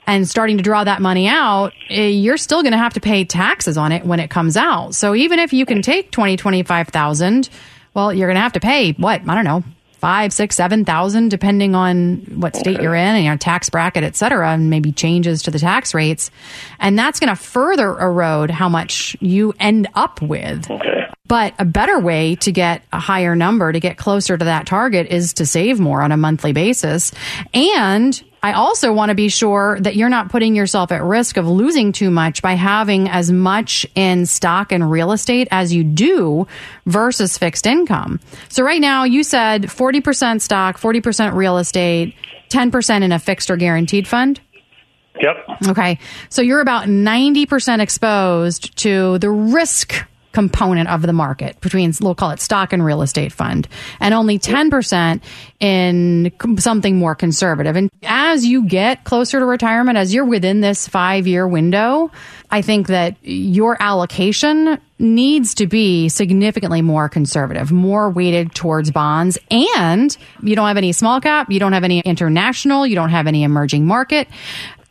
[0.06, 3.24] and starting to draw that money out, eh, you're still going to have to pay
[3.24, 4.94] taxes on it when it comes out.
[4.94, 7.48] So even if you can take 20, 25,000,
[7.94, 9.22] well, you're going to have to pay what?
[9.26, 9.64] I don't know,
[10.04, 14.14] five, six, seven thousand, depending on what state you're in and your tax bracket, et
[14.14, 16.30] cetera, and maybe changes to the tax rates.
[16.78, 20.70] And that's going to further erode how much you end up with.
[20.70, 21.06] Okay.
[21.26, 25.06] But a better way to get a higher number, to get closer to that target,
[25.06, 27.10] is to save more on a monthly basis.
[27.54, 31.48] And I also want to be sure that you're not putting yourself at risk of
[31.48, 36.46] losing too much by having as much in stock and real estate as you do
[36.84, 38.20] versus fixed income.
[38.50, 42.14] So right now you said 40% stock, 40% real estate,
[42.50, 44.42] 10% in a fixed or guaranteed fund.
[45.18, 45.36] Yep.
[45.68, 45.98] Okay.
[46.28, 50.04] So you're about 90% exposed to the risk
[50.34, 53.68] component of the market between, we'll call it stock and real estate fund,
[54.00, 55.22] and only 10%
[55.60, 57.76] in something more conservative.
[57.76, 62.10] And as you get closer to retirement, as you're within this five year window,
[62.50, 69.38] I think that your allocation needs to be significantly more conservative, more weighted towards bonds.
[69.50, 73.26] And you don't have any small cap, you don't have any international, you don't have
[73.26, 74.28] any emerging market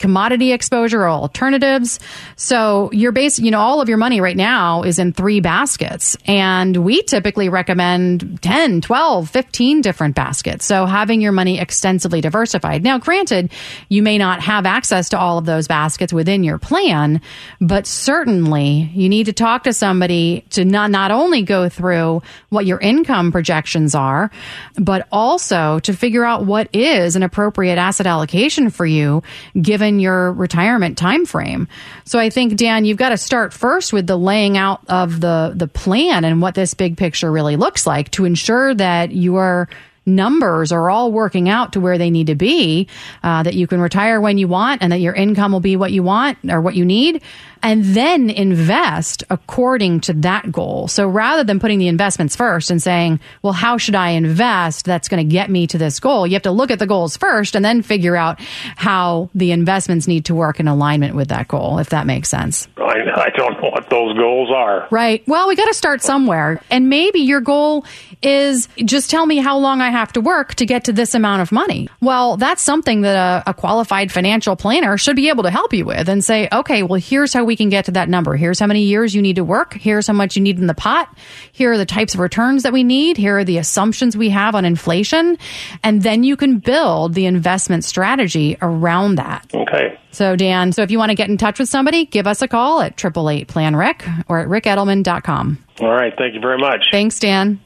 [0.03, 1.97] commodity exposure or alternatives.
[2.35, 6.17] So you're based, you know, all of your money right now is in three baskets.
[6.25, 10.65] And we typically recommend 10, 12, 15 different baskets.
[10.65, 12.83] So having your money extensively diversified.
[12.83, 13.49] Now, granted,
[13.87, 17.21] you may not have access to all of those baskets within your plan,
[17.61, 22.65] but certainly you need to talk to somebody to not, not only go through what
[22.65, 24.31] your income projections are,
[24.75, 29.23] but also to figure out what is an appropriate asset allocation for you
[29.61, 31.67] given your retirement time frame.
[32.05, 35.53] So I think Dan, you've got to start first with the laying out of the
[35.55, 39.69] the plan and what this big picture really looks like to ensure that your
[40.05, 42.87] numbers are all working out to where they need to be,
[43.23, 45.91] uh, that you can retire when you want and that your income will be what
[45.91, 47.21] you want or what you need,
[47.63, 50.87] and then invest according to that goal.
[50.89, 55.07] So rather than putting the investments first and saying, well, how should I invest that's
[55.07, 56.27] going to get me to this goal?
[56.27, 58.39] You have to look at the goals first and then figure out
[58.75, 62.67] how the investments need to work in alignment with that goal, if that makes sense.
[62.77, 64.87] I, I don't know what those goals are.
[64.91, 65.23] Right.
[65.27, 66.61] Well, we got to start somewhere.
[66.69, 67.85] And maybe your goal
[68.21, 71.41] is just tell me how long I have to work to get to this amount
[71.41, 71.89] of money.
[72.01, 75.85] Well, that's something that a, a, qualified financial planner should be able to help you
[75.85, 78.35] with and say, okay, well, here's how we can get to that number.
[78.35, 79.73] Here's how many years you need to work.
[79.73, 81.15] Here's how much you need in the pot.
[81.51, 83.17] Here are the types of returns that we need.
[83.17, 85.37] Here are the assumptions we have on inflation.
[85.83, 89.49] And then you can build the investment strategy around that.
[89.53, 89.99] Okay.
[90.11, 92.47] So, Dan, so if you want to get in touch with somebody, give us a
[92.47, 95.57] call at 888 Plan Ric or at ricedelman.com.
[95.81, 96.13] All right.
[96.17, 96.87] Thank you very much.
[96.91, 97.59] Thanks, Dan.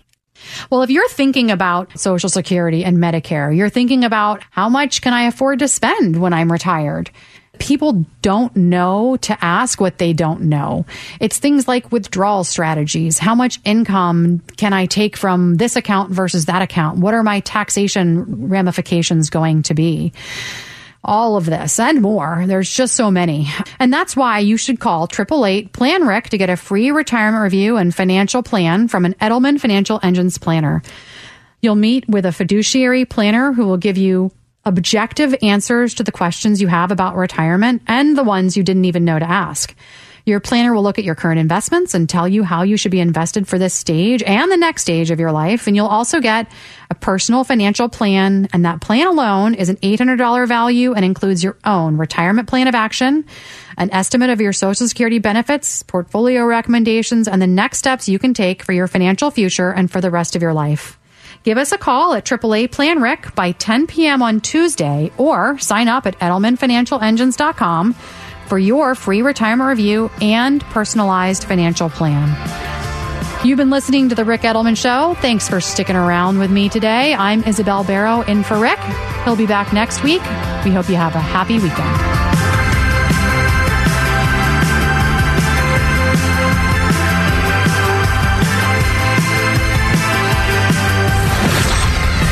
[0.69, 5.13] Well, if you're thinking about Social Security and Medicare, you're thinking about how much can
[5.13, 7.09] I afford to spend when I'm retired?
[7.59, 10.85] People don't know to ask what they don't know.
[11.19, 13.17] It's things like withdrawal strategies.
[13.17, 16.99] How much income can I take from this account versus that account?
[16.99, 20.13] What are my taxation ramifications going to be?
[21.03, 22.43] all of this and more.
[22.47, 23.47] There's just so many.
[23.79, 27.77] And that's why you should call 888 Plan Ric to get a free retirement review
[27.77, 30.81] and financial plan from an Edelman Financial Engines planner.
[31.61, 34.31] You'll meet with a fiduciary planner who will give you
[34.67, 39.05] objective answers to the questions you have about retirement and the ones you didn't even
[39.05, 39.73] know to ask.
[40.25, 42.99] Your planner will look at your current investments and tell you how you should be
[42.99, 45.67] invested for this stage and the next stage of your life.
[45.67, 46.51] And you'll also get
[46.89, 48.49] a personal financial plan.
[48.51, 52.75] And that plan alone is an $800 value and includes your own retirement plan of
[52.75, 53.23] action,
[53.77, 58.33] an estimate of your social security benefits, portfolio recommendations, and the next steps you can
[58.33, 60.99] take for your financial future and for the rest of your life.
[61.47, 64.21] Give us a call at AAA Plan Ric by 10 p.m.
[64.21, 67.93] on Tuesday or sign up at EdelmanFinancialEngines.com
[68.47, 72.35] for your free retirement review and personalized financial plan.
[73.45, 75.13] You've been listening to The Ric Edelman Show.
[75.21, 77.13] Thanks for sticking around with me today.
[77.13, 78.79] I'm Isabel Barrow in for Ric.
[79.23, 80.23] He'll be back next week.
[80.65, 82.26] We hope you have a happy weekend.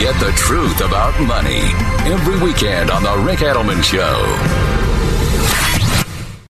[0.05, 1.61] Get the truth about money
[2.05, 4.84] every weekend on The Ric Edelman Show.